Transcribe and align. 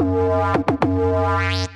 Wow. 0.00 1.67